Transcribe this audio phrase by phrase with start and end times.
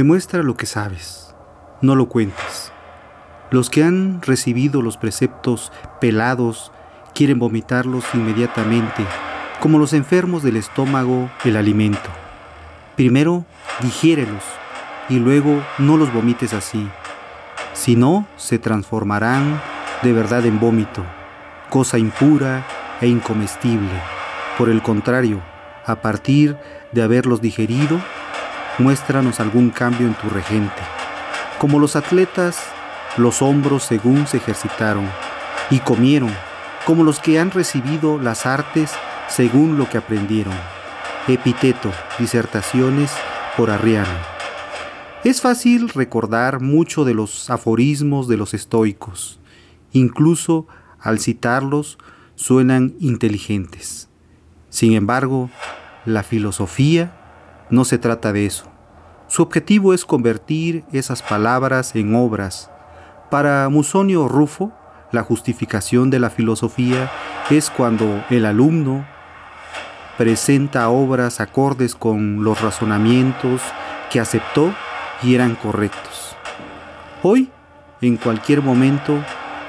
[0.00, 1.34] Demuestra lo que sabes,
[1.82, 2.72] no lo cuentes.
[3.50, 6.72] Los que han recibido los preceptos pelados
[7.14, 9.04] quieren vomitarlos inmediatamente,
[9.60, 12.08] como los enfermos del estómago el alimento.
[12.96, 13.44] Primero,
[13.82, 14.42] digiérelos
[15.10, 16.88] y luego no los vomites así.
[17.74, 19.60] Si no, se transformarán
[20.02, 21.04] de verdad en vómito,
[21.68, 22.66] cosa impura
[23.02, 24.00] e incomestible.
[24.56, 25.42] Por el contrario,
[25.84, 26.56] a partir
[26.90, 28.00] de haberlos digerido,
[28.80, 30.82] muéstranos algún cambio en tu regente.
[31.58, 32.58] Como los atletas,
[33.16, 35.08] los hombros según se ejercitaron
[35.70, 36.34] y comieron,
[36.86, 38.92] como los que han recibido las artes
[39.28, 40.54] según lo que aprendieron.
[41.28, 43.12] Epiteto, disertaciones
[43.56, 44.08] por Arriano.
[45.22, 49.38] Es fácil recordar mucho de los aforismos de los estoicos.
[49.92, 50.66] Incluso
[50.98, 51.98] al citarlos
[52.36, 54.08] suenan inteligentes.
[54.70, 55.50] Sin embargo,
[56.06, 57.19] la filosofía
[57.70, 58.64] no se trata de eso.
[59.28, 62.70] Su objetivo es convertir esas palabras en obras.
[63.30, 64.72] Para Musonio Rufo,
[65.12, 67.10] la justificación de la filosofía
[67.48, 69.06] es cuando el alumno
[70.18, 73.62] presenta obras acordes con los razonamientos
[74.10, 74.74] que aceptó
[75.22, 76.36] y eran correctos.
[77.22, 77.50] Hoy,
[78.00, 79.14] en cualquier momento,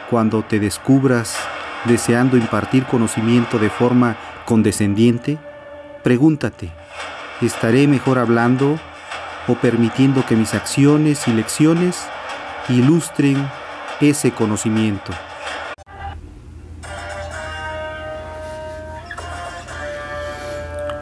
[0.09, 1.37] cuando te descubras
[1.85, 5.37] deseando impartir conocimiento de forma condescendiente,
[6.03, 6.71] pregúntate,
[7.45, 8.79] ¿estaré mejor hablando
[9.47, 12.05] o permitiendo que mis acciones y lecciones
[12.69, 13.47] ilustren
[13.99, 15.11] ese conocimiento.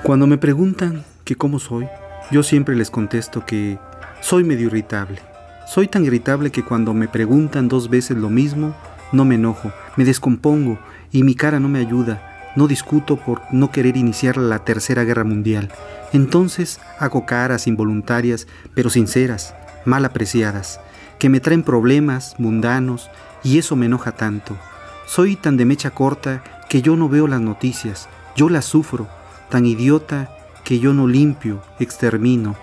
[0.03, 1.88] Cuando me preguntan que cómo soy,
[2.31, 3.78] yo siempre les contesto que
[4.22, 5.19] soy medio irritable.
[5.67, 8.73] Soy tan irritable que cuando me preguntan dos veces lo mismo,
[9.11, 10.79] no me enojo, me descompongo
[11.11, 15.23] y mi cara no me ayuda no discuto por no querer iniciar la Tercera Guerra
[15.23, 15.69] Mundial.
[16.13, 19.55] Entonces hago caras involuntarias, pero sinceras,
[19.85, 20.79] mal apreciadas,
[21.19, 23.09] que me traen problemas mundanos
[23.43, 24.57] y eso me enoja tanto.
[25.05, 29.07] Soy tan de mecha corta que yo no veo las noticias, yo las sufro,
[29.49, 30.29] tan idiota
[30.63, 32.55] que yo no limpio, extermino.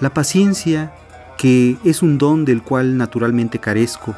[0.00, 0.92] La paciencia,
[1.38, 4.14] que es un don del cual naturalmente carezco,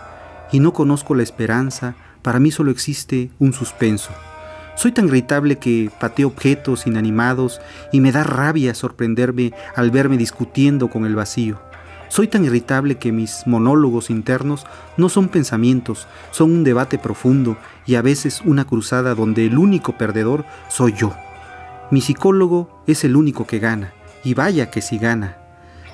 [0.52, 4.10] y no conozco la esperanza, para mí solo existe un suspenso.
[4.80, 7.60] Soy tan irritable que pateo objetos inanimados
[7.92, 11.60] y me da rabia sorprenderme al verme discutiendo con el vacío.
[12.08, 14.64] Soy tan irritable que mis monólogos internos
[14.96, 19.98] no son pensamientos, son un debate profundo y a veces una cruzada donde el único
[19.98, 21.14] perdedor soy yo.
[21.90, 23.92] Mi psicólogo es el único que gana,
[24.24, 25.36] y vaya que si gana.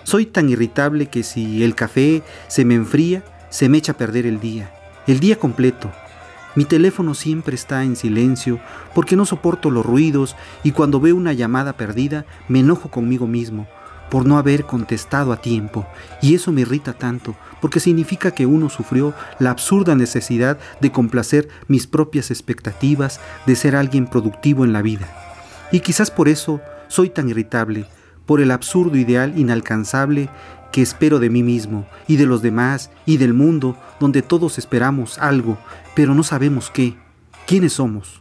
[0.05, 4.27] Soy tan irritable que si el café se me enfría, se me echa a perder
[4.27, 4.71] el día,
[5.09, 5.91] el día completo,
[6.57, 8.59] mi teléfono siempre está en silencio
[8.95, 13.69] porque no soporto los ruidos y cuando veo una llamada perdida me enojo conmigo mismo
[14.11, 15.87] por no haber contestado a tiempo.
[16.23, 21.49] Y eso me irrita tanto porque significa que uno sufrió la absurda necesidad de complacer
[21.69, 25.09] mis propias expectativas de ser alguien productivo en la vida.
[25.73, 27.87] Y quizás por eso soy tan irritable,
[28.25, 30.29] por el absurdo ideal inalcanzable
[30.73, 35.19] que espero de mí mismo y de los demás y del mundo donde todos esperamos
[35.19, 35.59] algo,
[35.95, 36.97] pero no sabemos qué.
[37.47, 38.21] ¿Quiénes somos?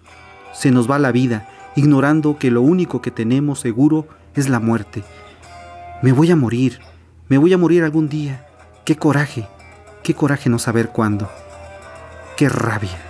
[0.54, 5.04] Se nos va la vida ignorando que lo único que tenemos seguro es la muerte.
[6.02, 6.80] Me voy a morir,
[7.28, 8.48] me voy a morir algún día.
[8.86, 9.48] Qué coraje,
[10.04, 11.30] qué coraje no saber cuándo.
[12.38, 13.05] Qué rabia.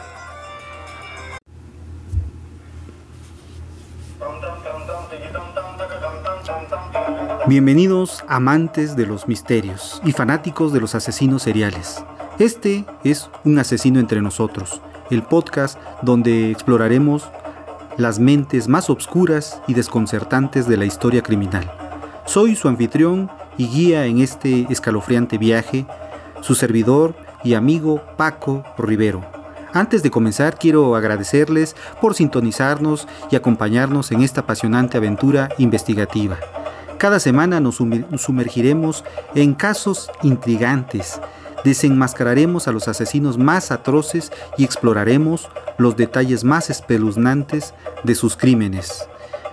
[7.47, 12.03] Bienvenidos amantes de los misterios y fanáticos de los asesinos seriales.
[12.39, 14.81] Este es Un asesino entre nosotros,
[15.11, 17.29] el podcast donde exploraremos
[17.97, 21.71] las mentes más obscuras y desconcertantes de la historia criminal.
[22.25, 25.85] Soy su anfitrión y guía en este escalofriante viaje,
[26.41, 29.23] su servidor y amigo Paco Rivero.
[29.71, 36.39] Antes de comenzar quiero agradecerles por sintonizarnos y acompañarnos en esta apasionante aventura investigativa.
[36.97, 39.03] Cada semana nos sumergiremos
[39.35, 41.19] en casos intrigantes,
[41.65, 49.09] desenmascararemos a los asesinos más atroces y exploraremos los detalles más espeluznantes de sus crímenes.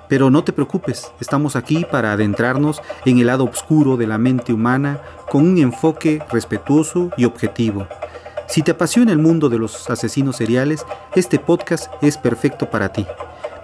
[0.09, 4.53] Pero no te preocupes, estamos aquí para adentrarnos en el lado oscuro de la mente
[4.53, 7.89] humana con un enfoque respetuoso y objetivo.
[8.47, 10.85] Si te apasiona el mundo de los asesinos seriales,
[11.17, 13.07] este podcast es perfecto para ti.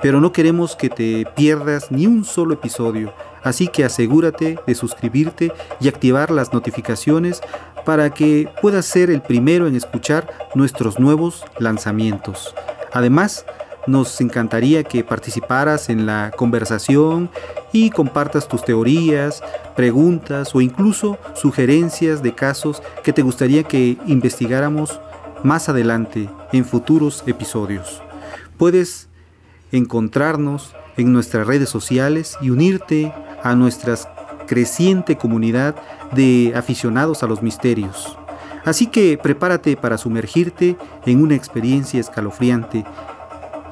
[0.01, 5.52] Pero no queremos que te pierdas ni un solo episodio Así que asegúrate de suscribirte
[5.81, 7.40] y activar las notificaciones
[7.85, 12.55] para que puedas ser el primero en escuchar nuestros nuevos lanzamientos.
[12.93, 13.44] Además,
[13.87, 17.31] nos encantaría que participaras en la conversación
[17.73, 19.43] y compartas tus teorías,
[19.75, 25.00] preguntas o incluso sugerencias de casos que te gustaría que investigáramos
[25.43, 28.02] más adelante en futuros episodios.
[28.58, 29.08] Puedes
[29.73, 33.12] encontrarnos en nuestras redes sociales y unirte
[33.43, 33.94] a nuestra
[34.46, 35.75] creciente comunidad
[36.12, 38.17] de aficionados a los misterios.
[38.64, 40.76] Así que prepárate para sumergirte
[41.06, 42.85] en una experiencia escalofriante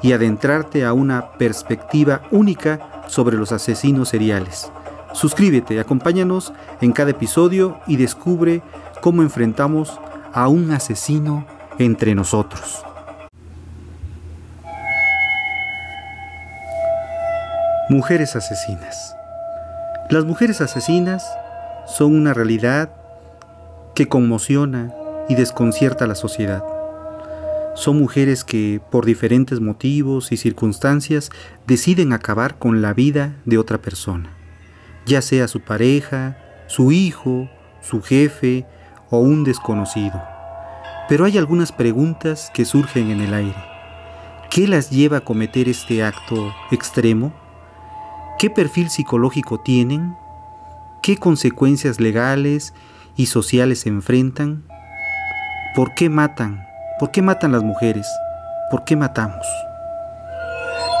[0.01, 4.71] y adentrarte a una perspectiva única sobre los asesinos seriales.
[5.13, 8.61] Suscríbete, acompáñanos en cada episodio y descubre
[9.01, 9.99] cómo enfrentamos
[10.33, 11.45] a un asesino
[11.79, 12.83] entre nosotros.
[17.89, 19.15] Mujeres asesinas.
[20.09, 21.29] Las mujeres asesinas
[21.85, 22.93] son una realidad
[23.93, 24.93] que conmociona
[25.27, 26.63] y desconcierta a la sociedad.
[27.75, 31.29] Son mujeres que por diferentes motivos y circunstancias
[31.67, 34.29] deciden acabar con la vida de otra persona,
[35.05, 36.37] ya sea su pareja,
[36.67, 37.49] su hijo,
[37.81, 38.65] su jefe
[39.09, 40.23] o un desconocido.
[41.09, 43.61] Pero hay algunas preguntas que surgen en el aire.
[44.49, 47.33] ¿Qué las lleva a cometer este acto extremo?
[48.39, 50.15] ¿Qué perfil psicológico tienen?
[51.01, 52.75] ¿Qué consecuencias legales
[53.15, 54.63] y sociales se enfrentan?
[55.75, 56.63] ¿Por qué matan?
[56.99, 58.05] ¿Por qué matan las mujeres?
[58.69, 59.47] ¿Por qué matamos?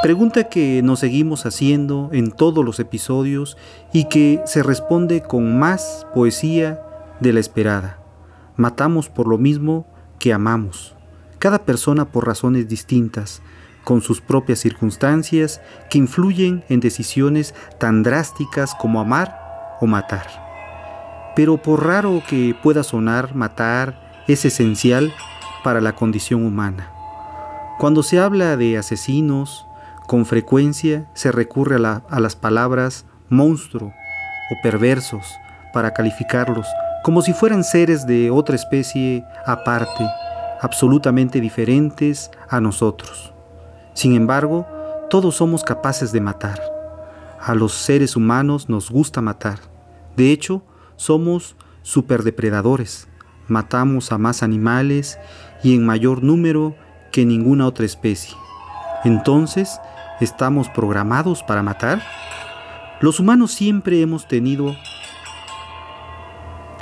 [0.01, 3.55] Pregunta que nos seguimos haciendo en todos los episodios
[3.93, 6.81] y que se responde con más poesía
[7.19, 7.99] de la esperada.
[8.55, 9.85] Matamos por lo mismo
[10.17, 10.95] que amamos,
[11.37, 13.43] cada persona por razones distintas,
[13.87, 20.27] con sus propias circunstancias que influyen en decisiones tan drásticas como amar o matar.
[21.37, 25.13] Pero por raro que pueda sonar, matar es esencial
[25.63, 26.91] para la condición humana.
[27.79, 29.65] Cuando se habla de asesinos,
[30.05, 33.93] con frecuencia se recurre a, a las palabras monstruo
[34.51, 35.25] o perversos
[35.71, 36.67] para calificarlos,
[37.05, 40.05] como si fueran seres de otra especie aparte,
[40.61, 43.31] absolutamente diferentes a nosotros.
[43.97, 44.67] Sin embargo,
[45.09, 46.61] todos somos capaces de matar.
[47.41, 49.57] A los seres humanos nos gusta matar.
[50.15, 50.61] De hecho,
[50.97, 53.07] somos superdepredadores.
[53.47, 55.17] Matamos a más animales
[55.63, 56.75] y en mayor número
[57.11, 58.37] que ninguna otra especie.
[59.03, 59.79] Entonces,
[60.21, 62.03] ¿estamos programados para matar?
[63.01, 64.75] Los humanos siempre hemos tenido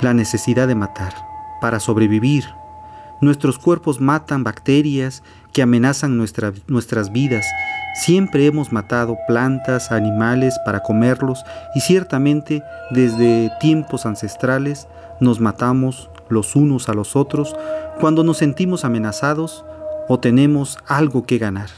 [0.02, 1.14] la necesidad de matar
[1.62, 2.44] para sobrevivir.
[3.22, 5.22] Nuestros cuerpos matan bacterias
[5.56, 7.46] que amenazan nuestras vidas.
[7.94, 11.44] Siempre hemos matado plantas, animales para comerlos
[11.74, 14.86] y ciertamente desde tiempos ancestrales
[15.18, 17.56] nos matamos los unos a los otros
[17.98, 19.64] cuando nos sentimos amenazados
[20.10, 21.70] o tenemos algo que ganar.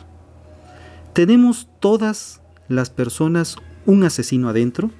[1.13, 4.91] ¿Tenemos todas las personas un asesino adentro?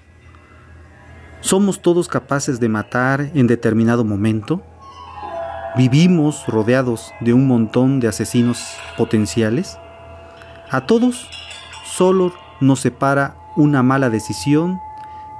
[1.41, 4.63] ¿Somos todos capaces de matar en determinado momento?
[5.77, 8.59] ¿Vivimos rodeados de un montón de asesinos
[8.97, 9.79] potenciales?
[10.71, 11.29] A todos
[11.85, 14.81] solo nos separa una mala decisión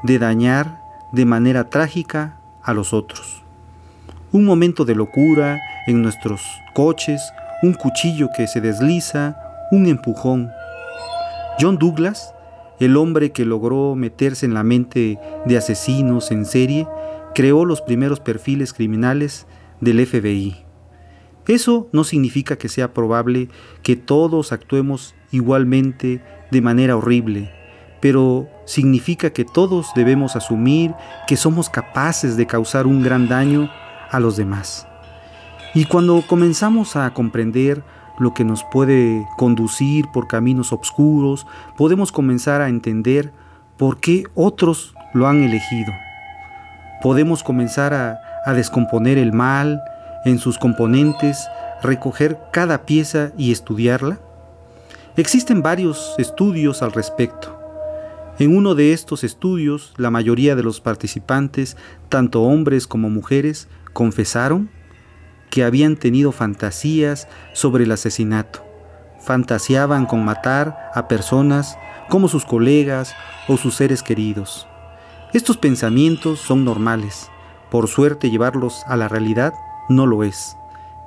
[0.03, 0.83] de dañar
[1.13, 3.43] de manera trágica a los otros.
[4.31, 6.43] Un momento de locura en nuestros
[6.75, 7.33] coches,
[7.63, 9.37] un cuchillo que se desliza,
[9.73, 10.51] un empujón.
[11.59, 12.35] John Douglas,
[12.79, 16.87] el hombre que logró meterse en la mente de asesinos en serie,
[17.35, 19.47] creó los primeros perfiles criminales
[19.81, 20.57] del FBI.
[21.47, 23.49] Eso no significa que sea probable
[23.83, 27.51] que todos actuemos igualmente de manera horrible,
[28.01, 30.95] pero significa que todos debemos asumir
[31.27, 33.71] que somos capaces de causar un gran daño
[34.11, 34.87] a los demás.
[35.75, 37.83] Y cuando comenzamos a comprender
[38.19, 43.33] lo que nos puede conducir por caminos oscuros, podemos comenzar a entender
[43.77, 45.93] por qué otros lo han elegido.
[47.01, 48.19] Podemos comenzar a,
[48.49, 49.85] a descomponer el mal
[50.25, 51.47] en sus componentes,
[51.83, 54.21] recoger cada pieza y estudiarla.
[55.19, 57.61] Existen varios estudios al respecto.
[58.39, 61.77] En uno de estos estudios, la mayoría de los participantes,
[62.09, 64.71] tanto hombres como mujeres, confesaron
[65.51, 68.65] que habían tenido fantasías sobre el asesinato.
[69.21, 71.77] Fantaseaban con matar a personas
[72.09, 73.15] como sus colegas
[73.47, 74.67] o sus seres queridos.
[75.35, 77.29] Estos pensamientos son normales.
[77.71, 79.55] Por suerte llevarlos a la realidad
[79.89, 80.57] no lo es.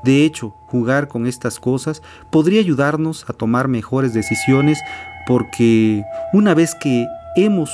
[0.04, 4.80] De hecho, jugar con estas cosas podría ayudarnos a tomar mejores decisiones
[5.28, 6.04] porque
[6.34, 7.72] una vez que hemos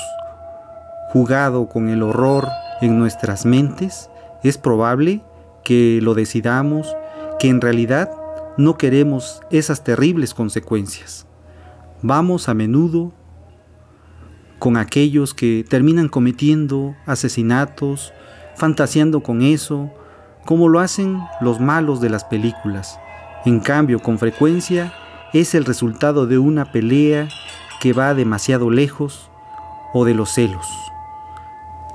[1.11, 2.47] jugado con el horror
[2.81, 4.09] en nuestras mentes,
[4.43, 5.23] es probable
[5.63, 6.95] que lo decidamos,
[7.39, 8.11] que en realidad
[8.57, 11.25] no queremos esas terribles consecuencias.
[12.01, 13.13] Vamos a menudo
[14.59, 18.13] con aquellos que terminan cometiendo asesinatos,
[18.57, 19.89] fantaseando con eso,
[20.45, 22.99] como lo hacen los malos de las películas.
[23.45, 24.93] En cambio, con frecuencia
[25.33, 27.29] es el resultado de una pelea
[27.79, 29.29] que va demasiado lejos
[29.93, 30.67] o de los celos.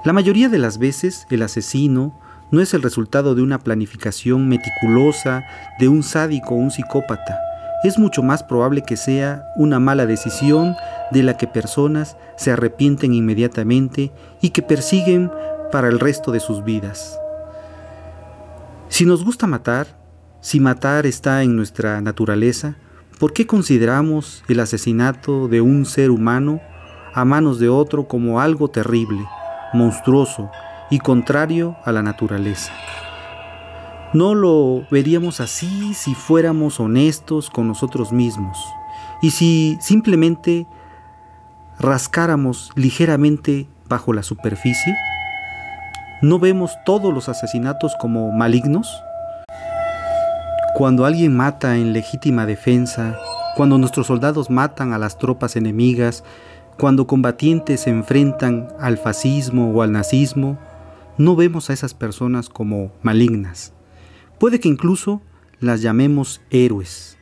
[0.04, 2.12] La mayoría de las veces el asesino
[2.50, 5.44] no es el resultado de una planificación meticulosa
[5.78, 7.38] de un sádico o un psicópata.
[7.82, 10.76] Es mucho más probable que sea una mala decisión
[11.10, 15.30] de la que personas se arrepienten inmediatamente y que persiguen
[15.72, 17.18] para el resto de sus vidas.
[18.88, 19.98] Si nos gusta matar,
[20.40, 22.76] si matar está en nuestra naturaleza,
[23.18, 26.60] ¿por qué consideramos el asesinato de un ser humano
[27.14, 29.24] a manos de otro como algo terrible,
[29.72, 30.50] monstruoso
[30.90, 32.72] y contrario a la naturaleza?
[34.12, 38.58] No lo veríamos así si fuéramos honestos con nosotros mismos
[39.22, 40.66] y si simplemente
[41.78, 44.94] rascáramos ligeramente bajo la superficie.
[46.22, 49.02] ¿No vemos todos los asesinatos como malignos?
[50.76, 53.18] Cuando alguien mata en legítima defensa,
[53.56, 56.22] cuando nuestros soldados matan a las tropas enemigas,
[56.78, 60.58] cuando combatientes se enfrentan al fascismo o al nazismo,
[61.18, 63.72] no vemos a esas personas como malignas.
[64.38, 65.22] Puede que incluso
[65.58, 67.18] las llamemos héroes.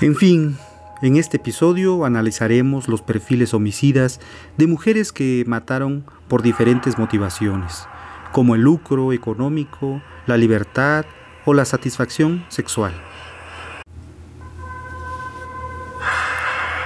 [0.00, 0.56] En fin,
[1.02, 4.18] en este episodio analizaremos los perfiles homicidas
[4.56, 7.86] de mujeres que mataron por diferentes motivaciones,
[8.32, 11.04] como el lucro económico, la libertad
[11.44, 12.94] o la satisfacción sexual.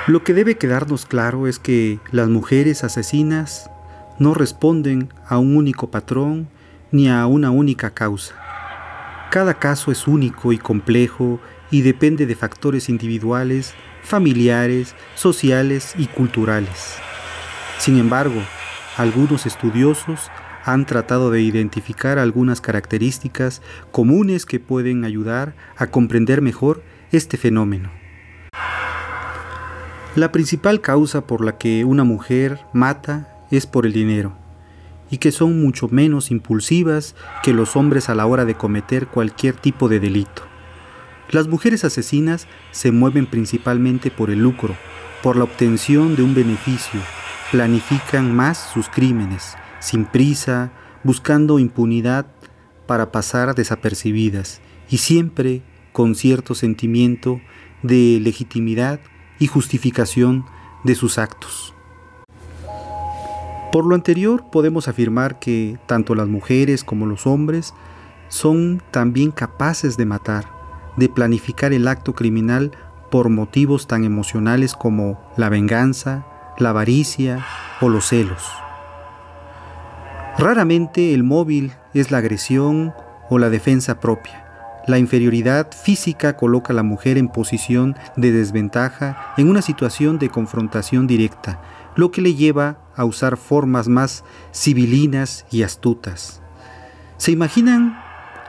[0.07, 3.71] Lo que debe quedarnos claro es que las mujeres asesinas
[4.19, 6.49] no responden a un único patrón
[6.91, 8.35] ni a una única causa.
[9.31, 11.39] Cada caso es único y complejo
[11.71, 16.97] y depende de factores individuales familiares, sociales y culturales.
[17.79, 18.43] Sin embargo,
[18.97, 20.31] algunos estudiosos
[20.65, 27.91] han tratado de identificar algunas características comunes que pueden ayudar a comprender mejor este fenómeno.
[30.17, 34.37] La principal causa por la que una mujer mata es por el dinero,
[35.11, 39.55] y que son mucho menos impulsivas que los hombres a la hora de cometer cualquier
[39.55, 40.50] tipo de delito.
[41.33, 44.75] Las mujeres asesinas se mueven principalmente por el lucro,
[45.23, 47.01] por la obtención de un beneficio,
[47.53, 50.73] planifican más sus crímenes, sin prisa,
[51.05, 52.27] buscando impunidad
[52.89, 57.41] para pasar desapercibidas y siempre con cierto sentimiento
[57.85, 58.99] de legitimidad
[59.39, 60.45] y justificación
[60.83, 61.75] de sus actos.
[63.71, 67.73] Por lo anterior podemos afirmar que tanto las mujeres como los hombres
[68.29, 70.60] son también capaces de matar,
[70.97, 72.73] de planificar el acto criminal
[73.11, 76.25] por motivos tan emocionales como la venganza,
[76.59, 77.45] la avaricia
[77.81, 78.49] o los celos.
[80.39, 82.95] Raramente el móvil es la agresión
[83.29, 84.47] o la defensa propia.
[84.87, 90.31] La inferioridad física coloca a la mujer en posición de desventaja en una situación de
[90.31, 91.61] confrontación directa,
[91.97, 96.41] lo que le lleva a usar formas más civilinas y astutas.
[97.19, 98.01] ¿Se imaginan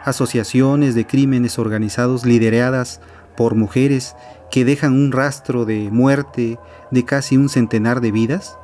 [0.03, 3.01] asociaciones de crímenes organizados lideradas
[3.35, 4.15] por mujeres
[4.49, 6.59] que dejan un rastro de muerte
[6.91, 8.57] de casi un centenar de vidas?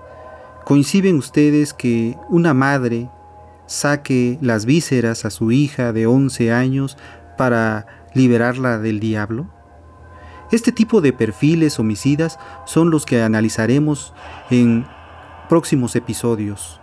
[0.66, 3.10] ¿Coinciden ustedes que una madre
[3.68, 6.98] saque las vísceras a su hija de 11 años
[7.38, 9.48] para liberarla del diablo?
[10.52, 14.14] Este tipo de perfiles homicidas son los que analizaremos
[14.50, 14.86] en
[15.50, 16.80] próximos episodios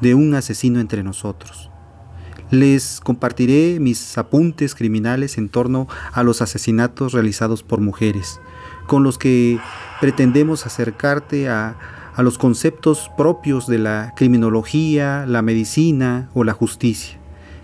[0.00, 1.70] de Un asesino entre nosotros.
[2.50, 8.40] Les compartiré mis apuntes criminales en torno a los asesinatos realizados por mujeres,
[8.86, 9.58] con los que
[10.00, 11.76] pretendemos acercarte a,
[12.18, 17.16] los conceptos propios de la criminología, la medicina o la justicia.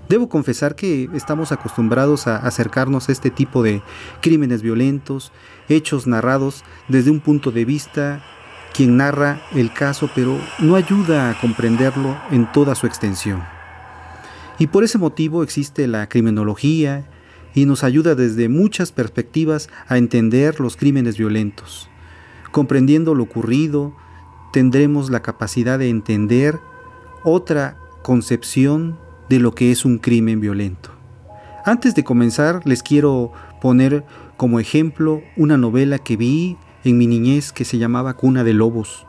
[0.09, 3.83] Debo confesar que estamos acostumbrados a acercarnos a este tipo de
[4.21, 5.33] crímenes violentos,
[5.69, 8.23] hechos narrados desde un punto de vista
[8.75, 13.54] quien narra el caso, pero no ayuda a comprenderlo en toda su extensión.
[14.59, 17.07] Y por ese motivo existe la criminología
[17.55, 21.89] y nos ayuda desde muchas perspectivas a entender los crímenes violentos.
[22.51, 23.97] Comprendiendo lo ocurrido,
[24.53, 26.59] tendremos la capacidad de entender
[27.25, 30.91] otra concepción de lo que es un crimen violento.
[31.65, 34.05] Antes de comenzar, les quiero poner
[34.37, 39.07] como ejemplo una novela que vi en mi niñez que se llamaba Cuna de Lobos.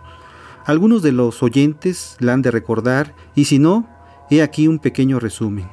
[0.66, 3.88] Algunos de los oyentes la han de recordar y si no,
[4.29, 5.67] he aquí un pequeño resumen.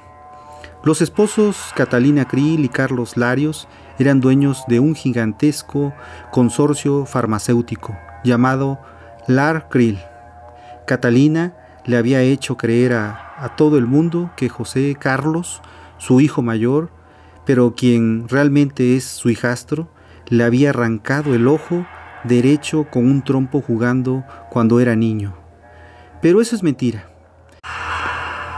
[0.85, 3.69] Los esposos Catalina Krill y Carlos Larios
[3.99, 5.95] eran dueños de un gigantesco
[6.31, 8.81] consorcio farmacéutico llamado
[9.29, 10.01] Lar Krill.
[10.87, 15.63] Catalina le había hecho creer a, a todo el mundo que José Carlos,
[15.99, 16.91] su hijo mayor,
[17.45, 19.89] pero quien realmente es su hijastro,
[20.29, 21.87] le había arrancado el ojo
[22.25, 25.35] derecho con un trompo jugando cuando era niño.
[26.21, 27.12] Pero eso es mentira.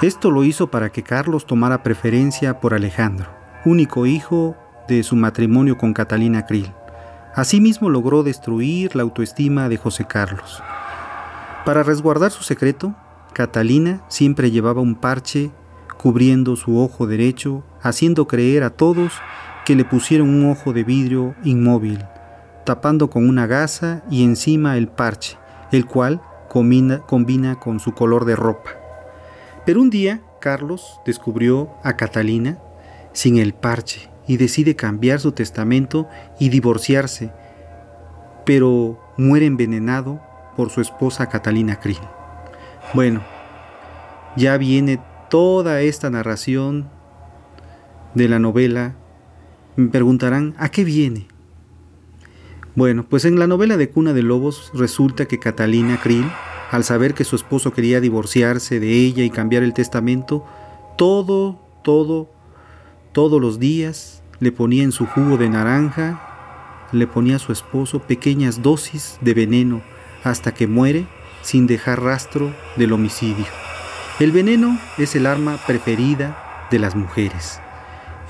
[0.03, 3.29] Esto lo hizo para que Carlos tomara preferencia por Alejandro,
[3.65, 4.57] único hijo
[4.89, 6.73] de su matrimonio con Catalina Krill.
[7.35, 10.61] Asimismo logró destruir la autoestima de José Carlos.
[11.65, 12.95] Para resguardar su secreto,
[13.33, 15.53] Catalina siempre llevaba un parche
[15.97, 19.13] cubriendo su ojo derecho, haciendo creer a todos
[19.65, 22.05] que le pusieron un ojo de vidrio inmóvil,
[22.67, 25.39] tapando con una gasa y encima el parche,
[25.71, 28.84] el cual combina, combina con su color de ropa.
[29.67, 32.59] Pero un día Carlos descubrió a Catalina
[33.13, 37.33] sin el parche y decide cambiar su testamento y divorciarse,
[38.45, 40.21] pero muere envenenado
[40.57, 41.99] por su esposa Catalina Krill.
[42.93, 43.23] Bueno,
[44.37, 45.01] ya viene
[45.31, 46.89] toda esta narración
[48.15, 48.95] de la novela.
[49.77, 51.27] Me preguntarán, ¿a qué viene?
[52.77, 56.27] Bueno, pues en la novela de Cuna de Lobos resulta que Catalina Krill,
[56.71, 60.45] al saber que su esposo quería divorciarse de ella y cambiar el testamento,
[60.97, 62.31] todo, todo,
[63.13, 68.01] todos los días le ponía en su jugo de naranja, le ponía a su esposo
[68.01, 69.83] pequeñas dosis de veneno
[70.23, 71.07] hasta que muere
[71.43, 73.47] sin dejar rastro del homicidio.
[74.21, 77.61] El veneno es el arma preferida de las mujeres.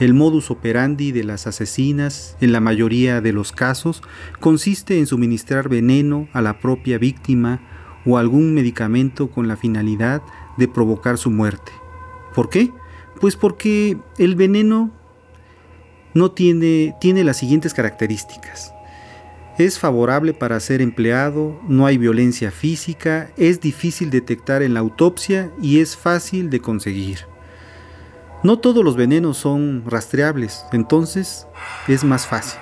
[0.00, 4.02] El modus operandi de las asesinas, en la mayoría de los casos,
[4.40, 7.60] consiste en suministrar veneno a la propia víctima
[8.06, 10.22] o algún medicamento con la finalidad
[10.56, 11.72] de provocar su muerte.
[12.34, 12.72] ¿Por qué?
[13.20, 14.90] Pues porque el veneno
[16.14, 18.72] no tiene, tiene las siguientes características.
[19.58, 25.52] Es favorable para ser empleado, no hay violencia física, es difícil detectar en la autopsia
[25.62, 27.20] y es fácil de conseguir.
[28.42, 31.46] No todos los venenos son rastreables, entonces
[31.86, 32.60] es más fácil.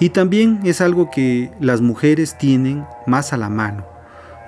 [0.00, 3.91] Y también es algo que las mujeres tienen más a la mano.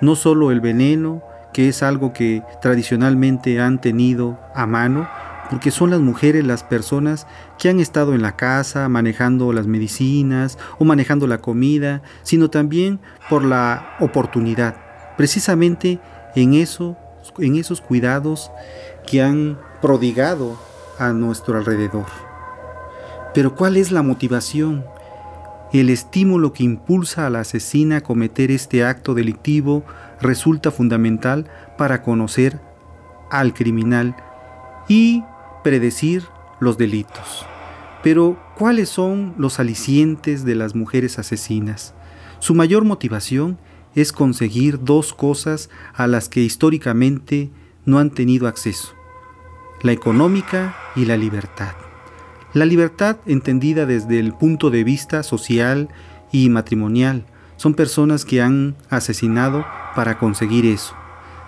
[0.01, 1.21] No solo el veneno,
[1.53, 5.07] que es algo que tradicionalmente han tenido a mano,
[5.49, 7.27] porque son las mujeres las personas
[7.57, 12.99] que han estado en la casa manejando las medicinas o manejando la comida, sino también
[13.29, 14.75] por la oportunidad,
[15.17, 15.99] precisamente
[16.35, 16.97] en eso,
[17.37, 18.51] en esos cuidados
[19.07, 20.59] que han prodigado
[20.99, 22.05] a nuestro alrededor.
[23.33, 24.85] Pero ¿cuál es la motivación?
[25.73, 29.83] El estímulo que impulsa a la asesina a cometer este acto delictivo
[30.21, 32.61] resulta fundamental para conocer
[33.29, 34.15] al criminal
[34.87, 35.23] y
[35.63, 36.23] predecir
[36.59, 37.45] los delitos.
[38.03, 41.95] Pero, ¿cuáles son los alicientes de las mujeres asesinas?
[42.39, 43.57] Su mayor motivación
[43.95, 47.49] es conseguir dos cosas a las que históricamente
[47.85, 48.93] no han tenido acceso,
[49.81, 51.84] la económica y la libertad.
[52.55, 55.89] La libertad entendida desde el punto de vista social
[56.31, 57.25] y matrimonial
[57.57, 60.95] son personas que han asesinado para conseguir eso.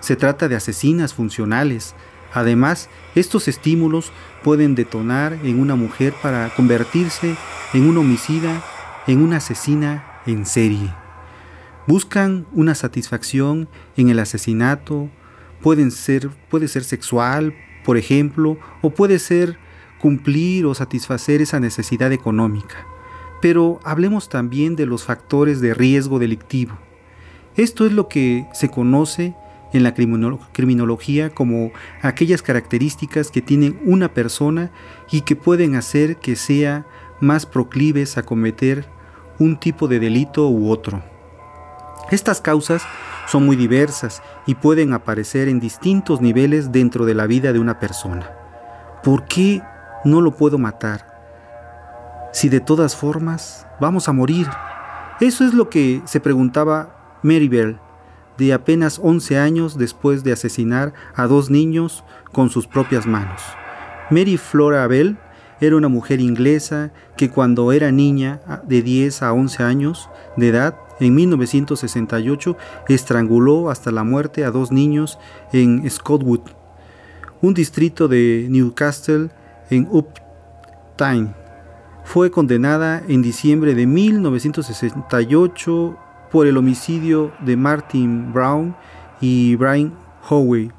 [0.00, 1.94] Se trata de asesinas funcionales,
[2.34, 4.12] Además, estos estímulos
[4.44, 7.36] pueden detonar en una mujer para convertirse
[7.72, 8.62] en un homicida,
[9.06, 10.92] en una asesina en serie.
[11.86, 13.66] Buscan una satisfacción
[13.96, 15.08] en el asesinato,
[15.62, 19.58] puede ser sexual, por ejemplo, o puede ser
[20.00, 22.86] cumplir o satisfacer esa necesidad económica.
[23.40, 26.76] Pero hablemos también de los factores de riesgo delictivo.
[27.56, 29.34] Esto es lo que se conoce
[29.72, 34.70] en la criminología como aquellas características que tienen una persona
[35.10, 36.86] y que pueden hacer que sea
[37.20, 38.86] más proclives a cometer
[39.38, 41.02] un tipo de delito u otro.
[42.10, 42.82] Estas causas
[43.26, 47.78] son muy diversas y pueden aparecer en distintos niveles dentro de la vida de una
[47.78, 48.30] persona.
[49.04, 49.60] ¿Por qué
[50.04, 51.06] no lo puedo matar?
[52.32, 54.46] Si de todas formas vamos a morir.
[55.20, 57.78] Eso es lo que se preguntaba Marybelle
[58.36, 63.42] de apenas 11 años después de asesinar a dos niños con sus propias manos.
[64.10, 65.18] Mary Flora Bell
[65.60, 70.76] era una mujer inglesa que cuando era niña de 10 a 11 años de edad,
[71.00, 72.56] en 1968,
[72.88, 75.18] estranguló hasta la muerte a dos niños
[75.52, 76.40] en Scottwood,
[77.40, 79.30] un distrito de Newcastle
[79.70, 81.34] en Uptime.
[82.04, 85.98] Fue condenada en diciembre de 1968
[86.30, 88.76] por el homicidio de Martin Brown
[89.20, 89.92] y Brian
[90.28, 90.70] Howey.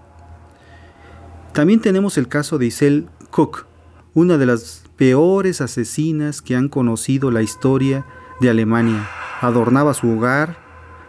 [1.53, 3.65] También tenemos el caso de Isel Cook,
[4.13, 8.05] una de las peores asesinas que han conocido la historia
[8.39, 9.07] de Alemania.
[9.41, 10.57] Adornaba su hogar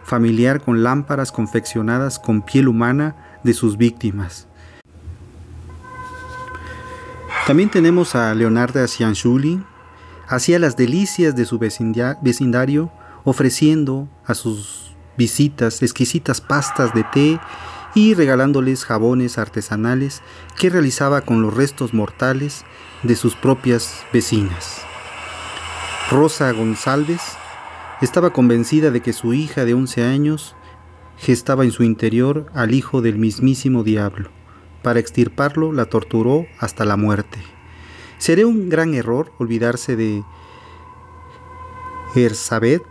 [0.03, 4.47] familiar con lámparas confeccionadas con piel humana de sus víctimas.
[7.51, 9.61] También tenemos a Leonarda Cianciulli,
[10.25, 12.93] hacía las delicias de su vecindario
[13.25, 17.41] ofreciendo a sus visitas exquisitas pastas de té
[17.93, 20.21] y regalándoles jabones artesanales
[20.57, 22.63] que realizaba con los restos mortales
[23.03, 24.83] de sus propias vecinas.
[26.09, 27.19] Rosa González
[27.99, 30.55] estaba convencida de que su hija de 11 años
[31.17, 34.40] gestaba en su interior al hijo del mismísimo diablo.
[34.81, 37.39] Para extirparlo la torturó hasta la muerte.
[38.17, 40.23] Sería un gran error olvidarse de
[42.15, 42.83] Erzabet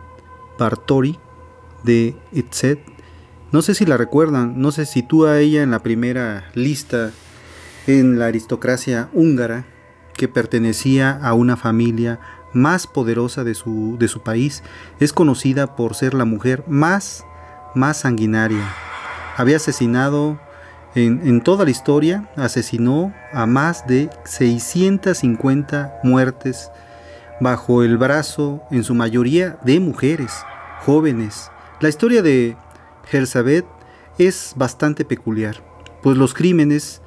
[0.58, 1.18] Bartori
[1.82, 2.80] de Itzet.
[3.52, 7.12] No sé si la recuerdan, no se sitúa ella en la primera lista
[7.86, 9.64] en la aristocracia húngara
[10.14, 12.20] que pertenecía a una familia
[12.52, 14.62] más poderosa de su, de su país.
[14.98, 17.24] Es conocida por ser la mujer más,
[17.74, 18.64] más sanguinaria.
[19.36, 20.40] Había asesinado
[20.94, 26.70] en, toda la historia, asesinó a más de 650 muertes
[27.40, 30.32] bajo el brazo, en su mayoría de mujeres
[30.80, 31.50] jóvenes.
[31.80, 32.56] La historia de
[33.06, 33.64] Gersabet
[34.18, 35.62] es bastante peculiar,
[36.02, 37.00] pues los crímenes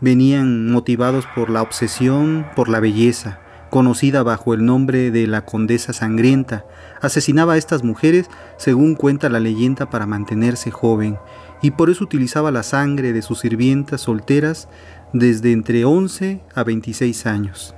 [0.00, 5.92] venían motivados por la obsesión por la belleza, conocida bajo el nombre de la Condesa
[5.92, 6.64] Sangrienta.
[7.00, 11.18] Asesinaba a estas mujeres, según cuenta la leyenda, para mantenerse joven,
[11.62, 14.68] y por eso utilizaba la sangre de sus sirvientas solteras
[15.12, 17.74] desde entre 11 a 26 años.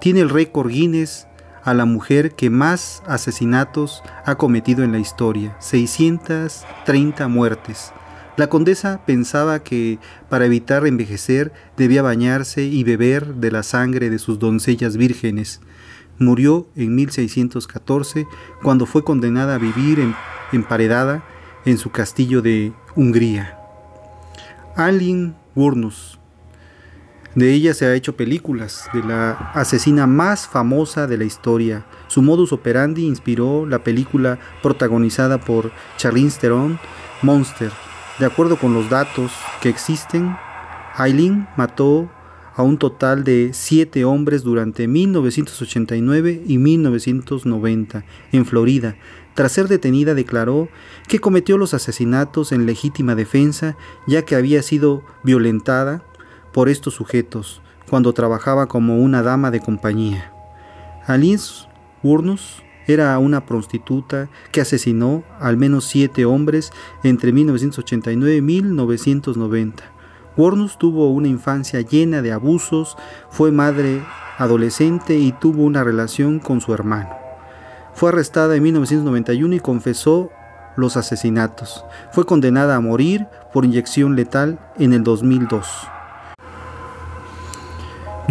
[0.00, 1.26] Tiene el récord Guinness
[1.62, 7.92] a la mujer que más asesinatos ha cometido en la historia, 630 muertes.
[8.36, 9.98] La condesa pensaba que
[10.30, 15.60] para evitar envejecer debía bañarse y beber de la sangre de sus doncellas vírgenes.
[16.18, 18.26] Murió en 1614
[18.62, 20.14] cuando fue condenada a vivir
[20.52, 21.22] emparedada
[21.64, 23.58] en su castillo de Hungría.
[24.76, 26.20] Alin Burnus
[27.36, 31.84] de ella se ha hecho películas, de la asesina más famosa de la historia.
[32.08, 36.80] Su modus operandi inspiró la película protagonizada por Charlize Theron,
[37.22, 37.70] Monster.
[38.18, 39.30] De acuerdo con los datos
[39.62, 40.36] que existen,
[40.96, 42.10] Aileen mató
[42.60, 48.96] a un total de siete hombres durante 1989 y 1990 en Florida.
[49.32, 50.68] Tras ser detenida declaró
[51.08, 56.04] que cometió los asesinatos en legítima defensa ya que había sido violentada
[56.52, 60.30] por estos sujetos cuando trabajaba como una dama de compañía.
[61.06, 61.66] Alice
[62.02, 66.72] Burnus era una prostituta que asesinó al menos siete hombres
[67.04, 69.99] entre 1989 y 1990.
[70.40, 72.96] Wurnus tuvo una infancia llena de abusos,
[73.28, 74.02] fue madre
[74.38, 77.10] adolescente y tuvo una relación con su hermano.
[77.92, 80.30] Fue arrestada en 1991 y confesó
[80.76, 81.84] los asesinatos.
[82.12, 85.66] Fue condenada a morir por inyección letal en el 2002.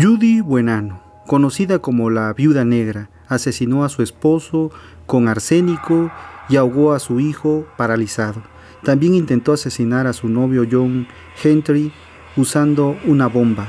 [0.02, 4.72] Judy Buenano, conocida como la Viuda Negra, asesinó a su esposo
[5.06, 6.10] con arsénico
[6.50, 8.41] y ahogó a su hijo paralizado.
[8.84, 11.92] También intentó asesinar a su novio John Gentry
[12.38, 13.68] usando una bomba.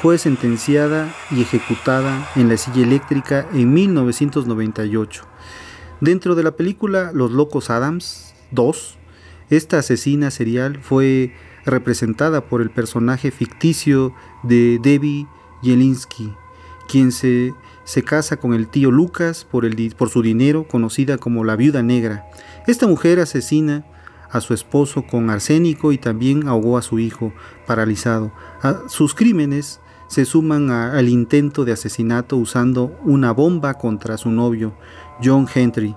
[0.00, 5.24] Fue sentenciada y ejecutada en la silla eléctrica en 1998.
[6.00, 8.98] Dentro de la película Los Locos Adams 2,
[9.50, 11.34] esta asesina serial fue
[11.66, 15.26] representada por el personaje ficticio de Debbie
[15.62, 16.32] Jelinski,
[16.88, 17.52] quien se
[17.90, 21.82] se casa con el tío Lucas por, el, por su dinero, conocida como la viuda
[21.82, 22.24] negra.
[22.68, 23.84] Esta mujer asesina
[24.30, 27.32] a su esposo con arsénico y también ahogó a su hijo
[27.66, 28.32] paralizado.
[28.62, 34.74] A sus crímenes se suman al intento de asesinato usando una bomba contra su novio,
[35.22, 35.94] John Henry.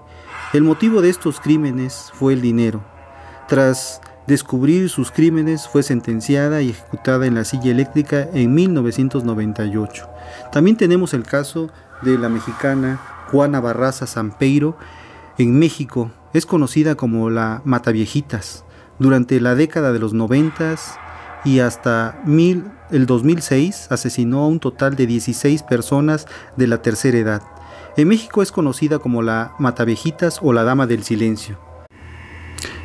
[0.53, 2.83] El motivo de estos crímenes fue el dinero.
[3.47, 10.07] Tras descubrir sus crímenes, fue sentenciada y ejecutada en la silla eléctrica en 1998.
[10.51, 11.69] También tenemos el caso
[12.01, 14.77] de la mexicana Juana Barraza Sampeiro
[15.37, 16.11] en México.
[16.33, 18.65] Es conocida como la Mataviejitas.
[18.99, 20.75] Durante la década de los 90
[21.45, 27.41] y hasta el 2006 asesinó a un total de 16 personas de la tercera edad.
[27.97, 31.59] En México es conocida como la Mataviejitas o la Dama del Silencio.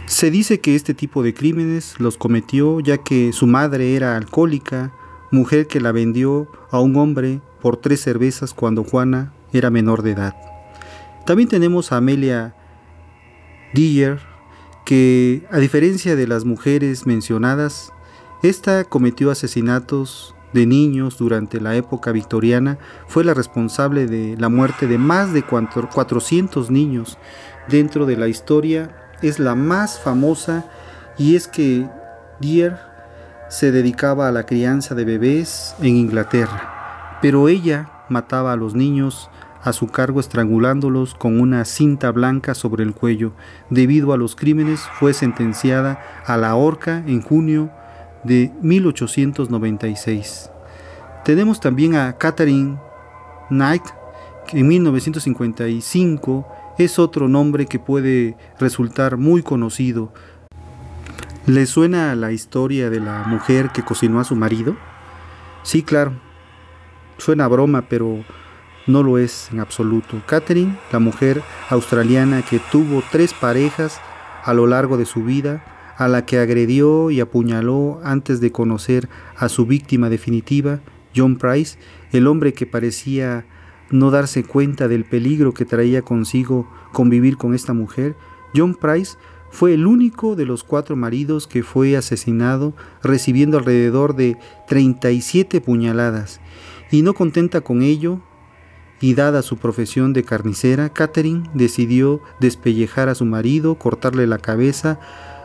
[0.07, 4.93] Se dice que este tipo de crímenes los cometió ya que su madre era alcohólica,
[5.31, 10.13] mujer que la vendió a un hombre por tres cervezas cuando Juana era menor de
[10.13, 10.48] edad.
[11.29, 12.55] También tenemos a Amelia
[13.75, 14.19] Dyer,
[14.87, 17.93] que a diferencia de las mujeres mencionadas,
[18.43, 24.87] esta cometió asesinatos de niños durante la época victoriana, fue la responsable de la muerte
[24.87, 27.19] de más de 400 niños.
[27.69, 30.65] Dentro de la historia, es la más famosa
[31.19, 31.87] y es que
[32.41, 32.79] Dyer
[33.51, 39.29] se dedicaba a la crianza de bebés en Inglaterra, pero ella mataba a los niños
[39.63, 43.33] a su cargo estrangulándolos con una cinta blanca sobre el cuello.
[43.71, 47.71] Debido a los crímenes fue sentenciada a la horca en junio
[48.25, 50.51] de 1896.
[51.25, 52.79] Tenemos también a Catherine
[53.49, 53.85] Knight,
[54.47, 56.47] que en 1955
[56.79, 60.13] es otro nombre que puede resultar muy conocido.
[61.47, 64.77] ¿Le suena la historia de la mujer que cocinó a su marido?
[65.63, 66.13] Sí, claro.
[67.17, 68.25] Suena broma, pero
[68.89, 70.21] no lo es en absoluto.
[70.27, 74.01] Catherine, la mujer australiana que tuvo tres parejas
[74.43, 75.65] a lo largo de su vida,
[75.97, 80.81] a la que agredió y apuñaló antes de conocer a su víctima definitiva,
[81.15, 81.79] John Price,
[82.13, 83.45] el hombre que parecía
[83.91, 88.17] no darse cuenta del peligro que traía consigo convivir con esta mujer,
[88.55, 89.17] John Price
[89.51, 94.37] fue el único de los cuatro maridos que fue asesinado recibiendo alrededor de
[94.69, 96.41] 37 puñaladas.
[96.91, 98.21] Y no contenta con ello,
[99.01, 104.99] y dada su profesión de carnicera, Catherine decidió despellejar a su marido, cortarle la cabeza,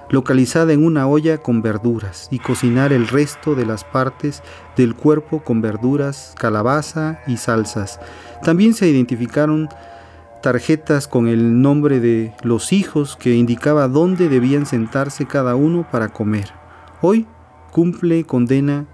[0.10, 4.44] localizada en una olla con verduras y cocinar el resto de las partes
[4.76, 8.00] del cuerpo con verduras, calabaza y salsas.
[8.44, 9.70] También se identificaron
[10.42, 16.10] tarjetas con el nombre de los hijos que indicaba dónde debían sentarse cada uno para
[16.10, 16.52] comer.
[17.02, 17.26] Hoy
[17.72, 18.86] cumple condena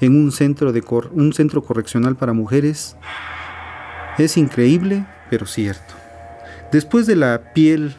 [0.00, 2.96] en un centro, de un centro correccional para mujeres.
[4.18, 5.94] Es increíble, pero cierto.
[6.70, 7.94] Después de la piel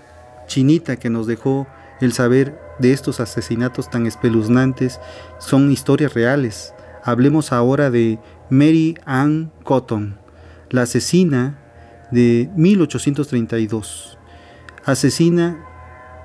[0.48, 1.68] chinita que nos dejó
[2.02, 5.00] el saber de estos asesinatos tan espeluznantes
[5.40, 6.74] son historias reales.
[7.04, 10.18] Hablemos ahora de Mary Ann Cotton,
[10.70, 11.60] la asesina
[12.12, 14.18] de 1832.
[14.86, 15.66] Asesina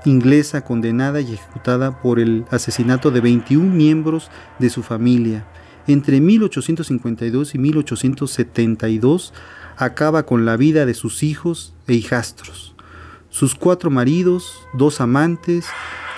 [0.05, 5.46] inglesa condenada y ejecutada por el asesinato de 21 miembros de su familia.
[5.87, 9.33] Entre 1852 y 1872
[9.78, 12.74] acaba con la vida de sus hijos e hijastros
[13.30, 15.66] sus cuatro maridos, dos amantes,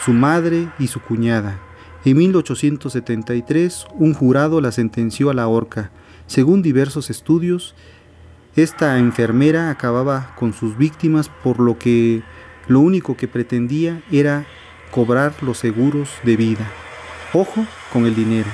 [0.05, 1.61] su madre y su cuñada.
[2.05, 5.90] En 1873 un jurado la sentenció a la horca.
[6.27, 7.75] Según diversos estudios,
[8.57, 12.23] esta enfermera acababa con sus víctimas por lo que
[12.68, 14.46] lo único que pretendía era
[14.90, 16.70] cobrar los seguros de vida.
[17.35, 18.49] Ojo con el dinero.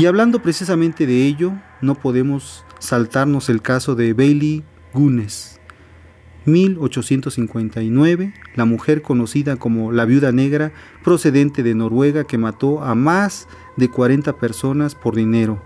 [0.00, 5.60] Y hablando precisamente de ello, no podemos saltarnos el caso de Bailey Gunes,
[6.46, 10.72] 1859, la mujer conocida como la viuda negra
[11.04, 15.62] procedente de Noruega que mató a más de 40 personas por dinero.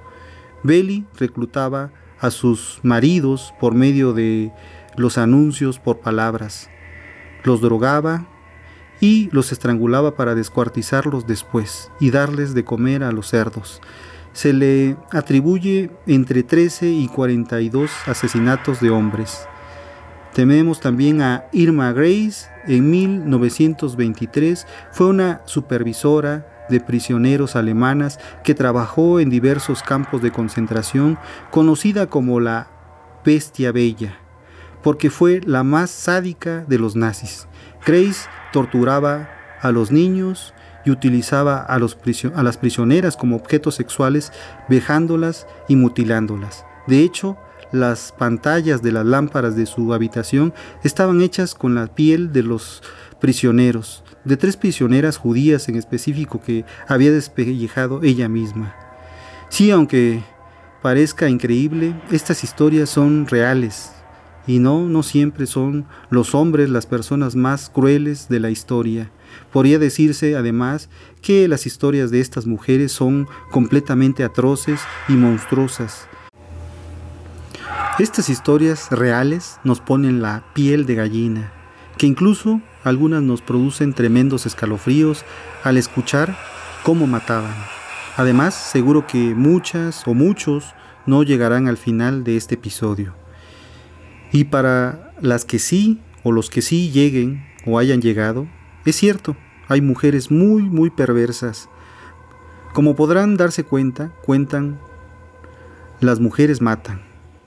[0.64, 4.50] Belly reclutaba a sus maridos por medio de
[4.96, 6.68] los anuncios por palabras,
[7.44, 8.26] los drogaba
[9.00, 13.80] y los estrangulaba para descuartizarlos después y darles de comer a los cerdos.
[14.34, 19.48] Se le atribuye entre 13 y 42 asesinatos de hombres.
[20.34, 29.20] Tenemos también a Irma Grace, en 1923 fue una supervisora de prisioneros alemanas que trabajó
[29.20, 31.16] en diversos campos de concentración,
[31.52, 32.66] conocida como la
[33.24, 34.18] Bestia Bella,
[34.82, 37.46] porque fue la más sádica de los nazis.
[37.86, 40.52] Grace torturaba a los niños
[40.84, 44.32] y utilizaba a, las prisioneras como objetos sexuales,
[44.68, 46.64] vejándolas y mutilándolas.
[46.86, 47.36] De hecho,
[47.72, 52.82] las pantallas de las lámparas de su habitación estaban hechas con la piel de los
[53.20, 58.74] prisioneros, de tres prisioneras judías en específico que había despellejado ella misma.
[59.48, 60.22] Sí, aunque
[60.82, 63.90] parezca increíble, estas historias son reales
[64.46, 69.10] y no, no siempre son los hombres las personas más crueles de la historia.
[69.52, 70.88] Podría decirse además
[71.22, 76.08] que las historias de estas mujeres son completamente atroces y monstruosas.
[77.98, 81.52] Estas historias reales nos ponen la piel de gallina,
[81.96, 85.24] que incluso algunas nos producen tremendos escalofríos
[85.62, 86.36] al escuchar
[86.82, 87.54] cómo mataban.
[88.16, 90.74] Además, seguro que muchas o muchos
[91.06, 93.23] no llegarán al final de este episodio.
[94.34, 98.48] Y para las que sí o los que sí lleguen o hayan llegado,
[98.84, 99.36] es cierto,
[99.68, 101.68] hay mujeres muy, muy perversas.
[102.72, 104.80] Como podrán darse cuenta, cuentan,
[106.00, 107.00] las mujeres matan.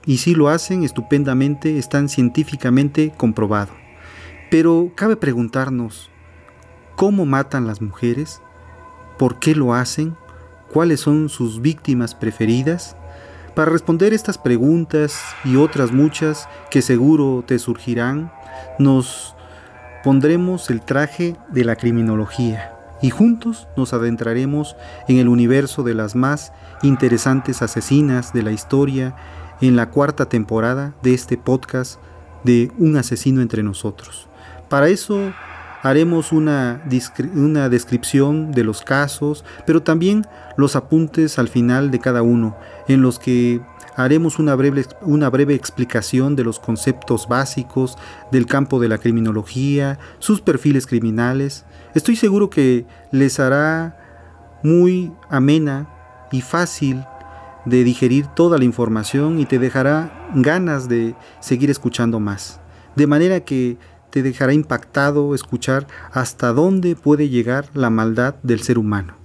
[0.06, 3.74] Y si lo hacen estupendamente, están científicamente comprobado.
[4.50, 6.08] Pero cabe preguntarnos,
[6.96, 8.40] ¿cómo matan las mujeres?
[9.18, 10.16] ¿Por qué lo hacen?
[10.72, 12.96] ¿Cuáles son sus víctimas preferidas?
[13.58, 18.30] Para responder estas preguntas y otras muchas que seguro te surgirán,
[18.78, 19.34] nos
[20.04, 24.76] pondremos el traje de la criminología y juntos nos adentraremos
[25.08, 26.52] en el universo de las más
[26.84, 29.16] interesantes asesinas de la historia
[29.60, 31.98] en la cuarta temporada de este podcast
[32.44, 34.28] de Un asesino entre nosotros.
[34.68, 35.32] Para eso
[35.82, 36.82] haremos una,
[37.34, 42.56] una, descripción de los casos, pero también los apuntes al final de cada uno,
[42.88, 43.60] en los que
[43.94, 47.96] haremos una breve, una breve explicación de los conceptos básicos
[48.32, 51.64] del campo de la criminología, sus perfiles criminales.
[51.94, 53.96] Estoy seguro que les hará
[54.62, 55.88] muy amena
[56.32, 57.04] y fácil
[57.64, 62.60] de digerir toda la información y te dejará ganas de seguir escuchando más.
[62.96, 63.78] De manera que
[64.10, 69.17] te dejará impactado escuchar hasta dónde puede llegar la maldad del ser humano.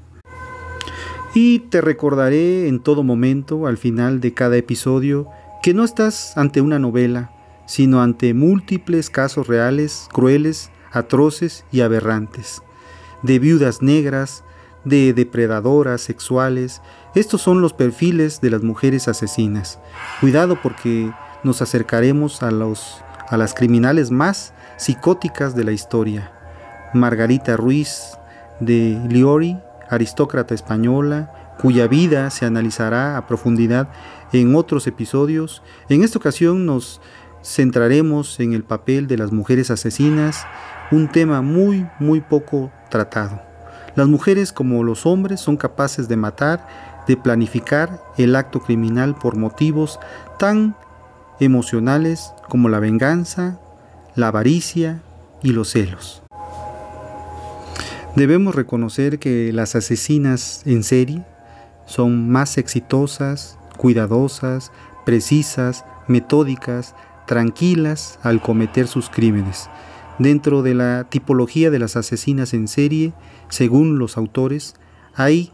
[1.35, 5.27] Y te recordaré en todo momento, al final de cada episodio,
[5.63, 7.31] que no estás ante una novela,
[7.65, 12.61] sino ante múltiples casos reales, crueles, atroces y aberrantes,
[13.23, 14.43] de viudas negras,
[14.85, 16.81] de depredadoras sexuales.
[17.15, 19.79] Estos son los perfiles de las mujeres asesinas.
[20.19, 21.11] Cuidado porque
[21.43, 26.31] nos acercaremos a, a las criminales más psicóticas de la historia.
[26.93, 28.19] Margarita Ruiz
[28.59, 29.57] de Liori,
[29.93, 33.89] aristócrata española, cuya vida se analizará a profundidad
[34.31, 35.61] en otros episodios.
[35.89, 37.01] En esta ocasión nos
[37.43, 40.45] centraremos en el papel de las mujeres asesinas,
[40.91, 43.41] un tema muy, muy poco tratado.
[43.95, 46.67] Las mujeres como los hombres son capaces de matar,
[47.07, 49.99] de planificar el acto criminal por motivos
[50.39, 50.75] tan
[51.39, 53.59] emocionales como la venganza,
[54.15, 55.01] la avaricia
[55.41, 56.22] y los celos.
[58.15, 61.23] Debemos reconocer que las asesinas en serie
[61.87, 64.71] son más exitosas, cuidadosas,
[65.03, 66.93] precisas, metódicas,
[67.25, 69.67] tranquilas al cometer sus crímenes.
[70.19, 73.13] Dentro de la tipología de las asesinas en serie,
[73.49, 74.75] según los autores,
[75.15, 75.51] hay,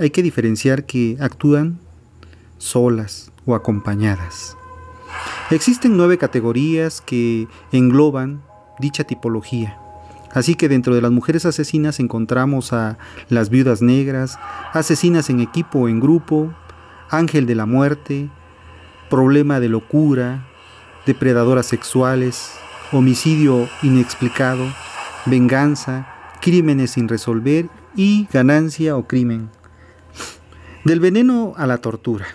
[0.00, 1.78] hay que diferenciar que actúan
[2.58, 4.56] solas o acompañadas.
[5.50, 8.42] Existen nueve categorías que engloban
[8.80, 9.81] dicha tipología.
[10.32, 14.38] Así que dentro de las mujeres asesinas encontramos a las viudas negras,
[14.72, 16.54] asesinas en equipo o en grupo,
[17.10, 18.30] ángel de la muerte,
[19.10, 20.46] problema de locura,
[21.04, 22.52] depredadoras sexuales,
[22.92, 24.64] homicidio inexplicado,
[25.26, 26.06] venganza,
[26.40, 29.50] crímenes sin resolver y ganancia o crimen.
[30.84, 32.26] Del veneno a la tortura.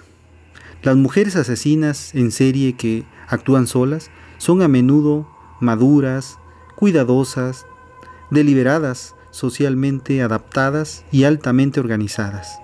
[0.84, 5.28] Las mujeres asesinas en serie que actúan solas son a menudo
[5.60, 6.38] maduras,
[6.76, 7.66] cuidadosas,
[8.30, 12.60] deliberadas, socialmente adaptadas y altamente organizadas.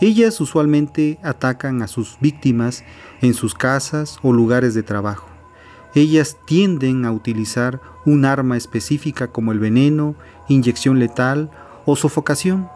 [0.00, 2.84] Ellas usualmente atacan a sus víctimas
[3.20, 5.28] en sus casas o lugares de trabajo.
[5.94, 10.16] Ellas tienden a utilizar un arma específica como el veneno,
[10.48, 11.50] inyección letal
[11.86, 12.68] o sofocación.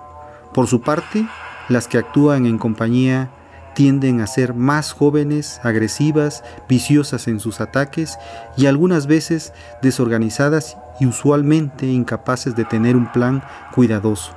[0.54, 1.26] Por su parte,
[1.68, 3.30] las que actúan en compañía
[3.74, 8.18] tienden a ser más jóvenes, agresivas, viciosas en sus ataques
[8.56, 9.52] y algunas veces
[9.82, 13.42] desorganizadas y usualmente incapaces de tener un plan
[13.74, 14.32] cuidadoso.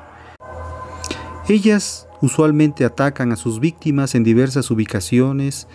[1.48, 5.68] Ellas usualmente atacan a sus víctimas en diversas ubicaciones,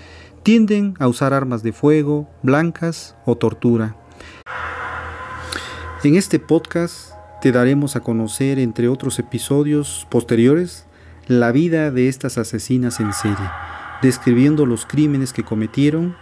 [0.42, 3.96] tienden a usar armas de fuego, blancas o tortura.
[6.04, 7.12] En este podcast
[7.42, 10.86] te daremos a conocer, entre otros episodios posteriores,
[11.26, 13.50] la vida de estas asesinas en serie,
[14.02, 16.16] describiendo los crímenes que cometieron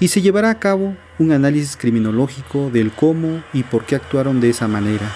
[0.00, 4.48] y se llevará a cabo un análisis criminológico del cómo y por qué actuaron de
[4.48, 5.12] esa manera.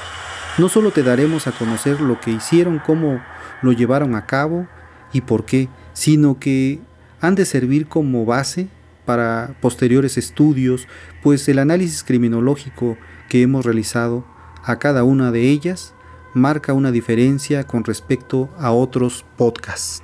[0.59, 3.21] No solo te daremos a conocer lo que hicieron, cómo
[3.63, 4.69] lo llevaron a cabo
[5.13, 6.81] y por qué, sino que
[7.21, 8.69] han de servir como base
[9.07, 10.87] para posteriores estudios,
[11.23, 14.27] pues el análisis criminológico que hemos realizado
[14.63, 15.95] a cada una de ellas
[16.35, 20.03] marca una diferencia con respecto a otros podcasts.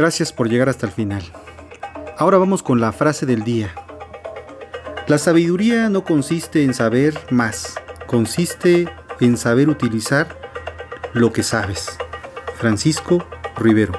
[0.00, 1.22] Gracias por llegar hasta el final.
[2.16, 3.74] Ahora vamos con la frase del día.
[5.08, 8.88] La sabiduría no consiste en saber más, consiste
[9.20, 10.40] en saber utilizar
[11.12, 11.98] lo que sabes.
[12.56, 13.22] Francisco
[13.58, 13.92] Rivero.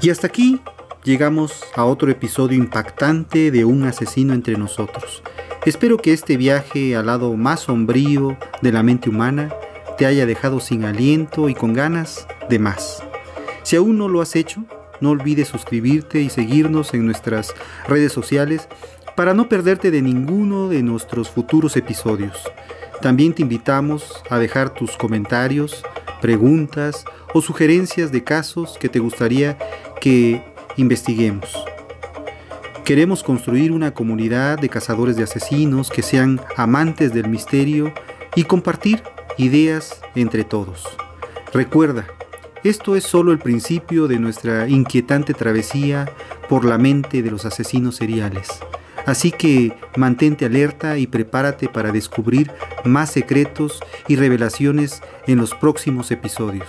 [0.00, 0.60] Y hasta aquí
[1.02, 5.24] llegamos a otro episodio impactante de un asesino entre nosotros.
[5.66, 9.52] Espero que este viaje al lado más sombrío de la mente humana
[9.98, 13.03] te haya dejado sin aliento y con ganas de más.
[13.64, 14.62] Si aún no lo has hecho,
[15.00, 17.54] no olvides suscribirte y seguirnos en nuestras
[17.88, 18.68] redes sociales
[19.16, 22.38] para no perderte de ninguno de nuestros futuros episodios.
[23.00, 25.82] También te invitamos a dejar tus comentarios,
[26.20, 29.58] preguntas o sugerencias de casos que te gustaría
[30.00, 30.44] que
[30.76, 31.64] investiguemos.
[32.84, 37.94] Queremos construir una comunidad de cazadores de asesinos que sean amantes del misterio
[38.36, 39.02] y compartir
[39.38, 40.84] ideas entre todos.
[41.52, 42.06] Recuerda,
[42.64, 46.10] esto es solo el principio de nuestra inquietante travesía
[46.48, 48.48] por la mente de los asesinos seriales.
[49.06, 52.50] Así que mantente alerta y prepárate para descubrir
[52.84, 56.68] más secretos y revelaciones en los próximos episodios.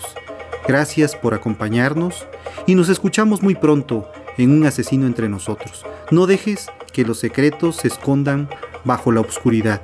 [0.68, 2.28] Gracias por acompañarnos
[2.68, 5.86] y nos escuchamos muy pronto en Un asesino entre nosotros.
[6.12, 8.50] No dejes que los secretos se escondan
[8.84, 9.82] bajo la oscuridad.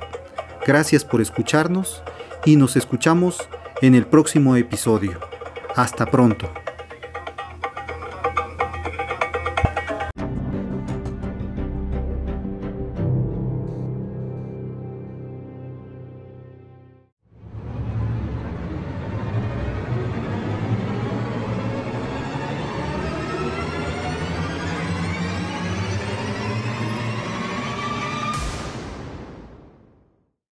[0.66, 2.02] Gracias por escucharnos
[2.44, 3.48] y nos escuchamos
[3.80, 5.31] en el próximo episodio.
[5.74, 6.52] Hasta pronto.